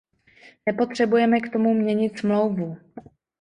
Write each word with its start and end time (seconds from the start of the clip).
Nepotřebujeme 0.65 1.39
k 1.39 1.53
tomu 1.53 1.73
měnit 1.73 2.19
Smlouvu. 2.19 2.77